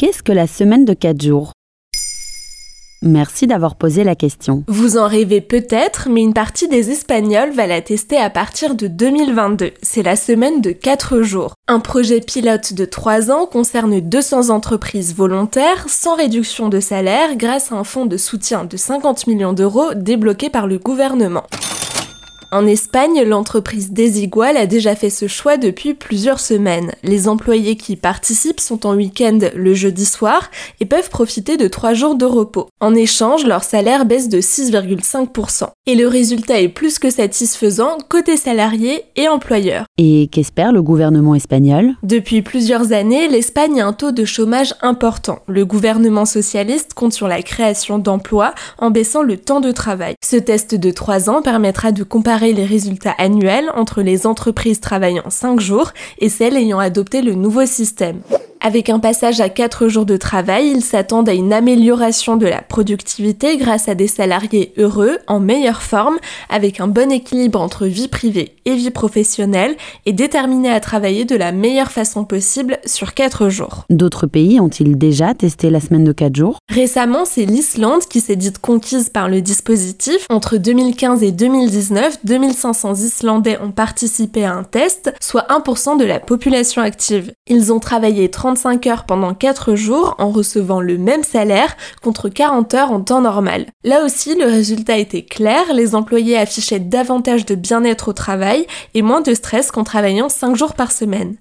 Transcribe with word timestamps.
qu'est-ce 0.00 0.22
que 0.22 0.32
la 0.32 0.46
semaine 0.46 0.86
de 0.86 0.94
4 0.94 1.20
jours? 1.20 1.52
Merci 3.02 3.46
d'avoir 3.46 3.76
posé 3.76 4.02
la 4.02 4.14
question. 4.14 4.64
Vous 4.66 4.96
en 4.96 5.06
rêvez 5.06 5.42
peut-être, 5.42 6.08
mais 6.08 6.22
une 6.22 6.32
partie 6.32 6.68
des 6.68 6.90
Espagnols 6.90 7.50
va 7.50 7.66
la 7.66 7.82
tester 7.82 8.16
à 8.16 8.30
partir 8.30 8.74
de 8.76 8.86
2022. 8.86 9.72
C'est 9.82 10.02
la 10.02 10.16
semaine 10.16 10.62
de 10.62 10.70
4 10.70 11.20
jours. 11.20 11.52
Un 11.68 11.80
projet 11.80 12.20
pilote 12.20 12.72
de 12.72 12.86
3 12.86 13.30
ans 13.30 13.44
concerne 13.44 14.00
200 14.00 14.48
entreprises 14.48 15.14
volontaires 15.14 15.84
sans 15.86 16.16
réduction 16.16 16.70
de 16.70 16.80
salaire 16.80 17.36
grâce 17.36 17.70
à 17.70 17.74
un 17.74 17.84
fonds 17.84 18.06
de 18.06 18.16
soutien 18.16 18.64
de 18.64 18.78
50 18.78 19.26
millions 19.26 19.52
d'euros 19.52 19.92
débloqué 19.94 20.48
par 20.48 20.66
le 20.66 20.78
gouvernement. 20.78 21.44
En 22.52 22.66
Espagne, 22.66 23.22
l'entreprise 23.22 23.92
Desigual 23.92 24.56
a 24.56 24.66
déjà 24.66 24.96
fait 24.96 25.10
ce 25.10 25.28
choix 25.28 25.56
depuis 25.56 25.94
plusieurs 25.94 26.40
semaines. 26.40 26.90
Les 27.04 27.28
employés 27.28 27.76
qui 27.76 27.94
participent 27.94 28.58
sont 28.58 28.88
en 28.88 28.96
week-end 28.96 29.38
le 29.54 29.72
jeudi 29.72 30.04
soir 30.04 30.50
et 30.80 30.84
peuvent 30.84 31.10
profiter 31.10 31.56
de 31.56 31.68
trois 31.68 31.94
jours 31.94 32.16
de 32.16 32.24
repos. 32.24 32.66
En 32.80 32.96
échange, 32.96 33.46
leur 33.46 33.62
salaire 33.62 34.04
baisse 34.04 34.28
de 34.28 34.40
6,5%. 34.40 35.68
Et 35.86 35.94
le 35.94 36.08
résultat 36.08 36.60
est 36.60 36.68
plus 36.68 36.98
que 36.98 37.08
satisfaisant 37.08 37.98
côté 38.08 38.36
salariés 38.36 39.04
et 39.14 39.28
employeurs. 39.28 39.84
Et 39.96 40.28
qu'espère 40.32 40.72
le 40.72 40.82
gouvernement 40.82 41.36
espagnol? 41.36 41.94
Depuis 42.02 42.42
plusieurs 42.42 42.92
années, 42.92 43.28
l'Espagne 43.28 43.80
a 43.80 43.86
un 43.86 43.92
taux 43.92 44.12
de 44.12 44.24
chômage 44.24 44.74
important. 44.82 45.38
Le 45.46 45.64
gouvernement 45.64 46.24
socialiste 46.24 46.94
compte 46.94 47.12
sur 47.12 47.28
la 47.28 47.42
création 47.42 47.98
d'emplois 47.98 48.54
en 48.78 48.90
baissant 48.90 49.22
le 49.22 49.36
temps 49.36 49.60
de 49.60 49.70
travail. 49.70 50.14
Ce 50.24 50.36
test 50.36 50.74
de 50.74 50.90
trois 50.90 51.30
ans 51.30 51.42
permettra 51.42 51.92
de 51.92 52.02
comparer 52.02 52.39
les 52.46 52.64
résultats 52.64 53.14
annuels 53.18 53.70
entre 53.74 54.02
les 54.02 54.26
entreprises 54.26 54.80
travaillant 54.80 55.28
5 55.28 55.60
jours 55.60 55.92
et 56.18 56.28
celles 56.28 56.56
ayant 56.56 56.78
adopté 56.78 57.22
le 57.22 57.34
nouveau 57.34 57.66
système. 57.66 58.20
Avec 58.62 58.90
un 58.90 58.98
passage 58.98 59.40
à 59.40 59.48
4 59.48 59.88
jours 59.88 60.04
de 60.04 60.18
travail, 60.18 60.68
ils 60.68 60.82
s'attendent 60.82 61.30
à 61.30 61.32
une 61.32 61.50
amélioration 61.50 62.36
de 62.36 62.46
la 62.46 62.60
productivité 62.60 63.56
grâce 63.56 63.88
à 63.88 63.94
des 63.94 64.06
salariés 64.06 64.74
heureux, 64.76 65.16
en 65.28 65.40
meilleure 65.40 65.80
forme, 65.80 66.18
avec 66.50 66.78
un 66.78 66.86
bon 66.86 67.10
équilibre 67.10 67.58
entre 67.58 67.86
vie 67.86 68.08
privée 68.08 68.56
et 68.66 68.74
vie 68.74 68.90
professionnelle 68.90 69.76
et 70.04 70.12
déterminés 70.12 70.70
à 70.70 70.78
travailler 70.78 71.24
de 71.24 71.36
la 71.36 71.52
meilleure 71.52 71.90
façon 71.90 72.24
possible 72.24 72.76
sur 72.84 73.14
4 73.14 73.48
jours. 73.48 73.86
D'autres 73.88 74.26
pays 74.26 74.60
ont-ils 74.60 74.98
déjà 74.98 75.32
testé 75.32 75.70
la 75.70 75.80
semaine 75.80 76.04
de 76.04 76.12
4 76.12 76.36
jours? 76.36 76.58
Récemment, 76.68 77.24
c'est 77.24 77.46
l'Islande 77.46 78.02
qui 78.10 78.20
s'est 78.20 78.36
dite 78.36 78.58
conquise 78.58 79.08
par 79.08 79.30
le 79.30 79.40
dispositif. 79.40 80.26
Entre 80.28 80.58
2015 80.58 81.22
et 81.22 81.32
2019, 81.32 82.18
2500 82.24 82.92
Islandais 82.96 83.58
ont 83.62 83.70
participé 83.70 84.44
à 84.44 84.52
un 84.52 84.64
test, 84.64 85.14
soit 85.18 85.46
1% 85.48 85.98
de 85.98 86.04
la 86.04 86.20
population 86.20 86.82
active. 86.82 87.32
Ils 87.48 87.72
ont 87.72 87.80
travaillé 87.80 88.30
30 88.30 88.49
35 88.50 88.86
heures 88.88 89.04
pendant 89.04 89.32
4 89.32 89.76
jours 89.76 90.16
en 90.18 90.30
recevant 90.30 90.80
le 90.80 90.98
même 90.98 91.22
salaire 91.22 91.76
contre 92.02 92.28
40 92.28 92.74
heures 92.74 92.90
en 92.90 93.00
temps 93.00 93.20
normal. 93.20 93.66
Là 93.84 94.04
aussi, 94.04 94.34
le 94.34 94.46
résultat 94.46 94.98
était 94.98 95.22
clair, 95.22 95.72
les 95.72 95.94
employés 95.94 96.36
affichaient 96.36 96.80
davantage 96.80 97.46
de 97.46 97.54
bien-être 97.54 98.08
au 98.08 98.12
travail 98.12 98.66
et 98.94 99.02
moins 99.02 99.20
de 99.20 99.34
stress 99.34 99.70
qu'en 99.70 99.84
travaillant 99.84 100.28
5 100.28 100.56
jours 100.56 100.74
par 100.74 100.90
semaine. 100.90 101.36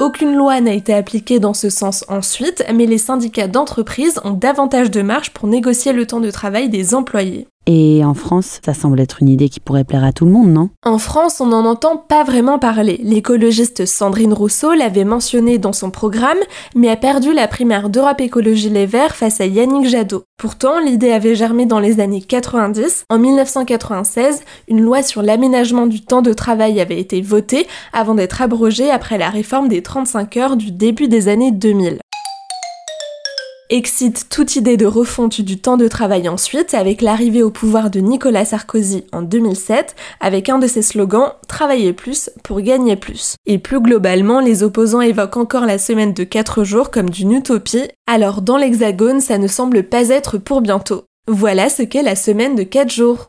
Aucune 0.00 0.34
loi 0.34 0.60
n'a 0.60 0.72
été 0.72 0.92
appliquée 0.92 1.38
dans 1.38 1.54
ce 1.54 1.70
sens 1.70 2.04
ensuite, 2.08 2.64
mais 2.74 2.86
les 2.86 2.98
syndicats 2.98 3.46
d'entreprise 3.46 4.20
ont 4.24 4.32
davantage 4.32 4.90
de 4.90 5.02
marge 5.02 5.30
pour 5.30 5.46
négocier 5.46 5.92
le 5.92 6.04
temps 6.04 6.18
de 6.18 6.32
travail 6.32 6.68
des 6.68 6.96
employés. 6.96 7.46
Et 7.66 8.04
en 8.04 8.12
France, 8.12 8.60
ça 8.64 8.74
semble 8.74 9.00
être 9.00 9.22
une 9.22 9.28
idée 9.28 9.48
qui 9.48 9.58
pourrait 9.58 9.84
plaire 9.84 10.04
à 10.04 10.12
tout 10.12 10.26
le 10.26 10.30
monde, 10.30 10.48
non? 10.48 10.68
En 10.84 10.98
France, 10.98 11.40
on 11.40 11.46
n'en 11.46 11.64
entend 11.64 11.96
pas 11.96 12.22
vraiment 12.22 12.58
parler. 12.58 13.00
L'écologiste 13.02 13.86
Sandrine 13.86 14.34
Rousseau 14.34 14.74
l'avait 14.74 15.04
mentionné 15.04 15.56
dans 15.56 15.72
son 15.72 15.90
programme, 15.90 16.38
mais 16.74 16.90
a 16.90 16.96
perdu 16.96 17.32
la 17.32 17.48
primaire 17.48 17.88
d'Europe 17.88 18.20
Écologie 18.20 18.68
Les 18.68 18.86
Verts 18.86 19.16
face 19.16 19.40
à 19.40 19.46
Yannick 19.46 19.88
Jadot. 19.88 20.24
Pourtant, 20.36 20.78
l'idée 20.78 21.12
avait 21.12 21.36
germé 21.36 21.64
dans 21.64 21.80
les 21.80 22.00
années 22.00 22.20
90. 22.20 23.04
En 23.08 23.18
1996, 23.18 24.42
une 24.68 24.82
loi 24.82 25.02
sur 25.02 25.22
l'aménagement 25.22 25.86
du 25.86 26.02
temps 26.02 26.22
de 26.22 26.32
travail 26.34 26.80
avait 26.80 27.00
été 27.00 27.22
votée 27.22 27.66
avant 27.92 28.14
d'être 28.14 28.42
abrogée 28.42 28.90
après 28.90 29.16
la 29.16 29.30
réforme 29.30 29.68
des 29.68 29.82
35 29.82 30.36
heures 30.36 30.56
du 30.56 30.70
début 30.70 31.08
des 31.08 31.28
années 31.28 31.52
2000 31.52 31.98
excite 33.70 34.28
toute 34.30 34.56
idée 34.56 34.76
de 34.76 34.86
refonte 34.86 35.40
du 35.40 35.58
temps 35.58 35.76
de 35.76 35.88
travail 35.88 36.28
ensuite 36.28 36.74
avec 36.74 37.02
l'arrivée 37.02 37.42
au 37.42 37.50
pouvoir 37.50 37.90
de 37.90 38.00
Nicolas 38.00 38.44
Sarkozy 38.44 39.04
en 39.12 39.22
2007 39.22 39.96
avec 40.20 40.48
un 40.48 40.58
de 40.58 40.66
ses 40.66 40.82
slogans 40.82 41.32
Travailler 41.48 41.92
plus 41.92 42.30
pour 42.42 42.60
gagner 42.60 42.96
plus. 42.96 43.36
Et 43.46 43.58
plus 43.58 43.80
globalement, 43.80 44.40
les 44.40 44.62
opposants 44.62 45.00
évoquent 45.00 45.36
encore 45.36 45.66
la 45.66 45.78
semaine 45.78 46.12
de 46.12 46.24
4 46.24 46.64
jours 46.64 46.90
comme 46.90 47.10
d'une 47.10 47.32
utopie, 47.32 47.88
alors 48.06 48.42
dans 48.42 48.56
l'Hexagone 48.56 49.20
ça 49.20 49.38
ne 49.38 49.46
semble 49.46 49.84
pas 49.84 50.08
être 50.08 50.38
pour 50.38 50.60
bientôt. 50.60 51.04
Voilà 51.26 51.68
ce 51.68 51.82
qu'est 51.82 52.02
la 52.02 52.16
semaine 52.16 52.54
de 52.54 52.64
4 52.64 52.92
jours. 52.92 53.28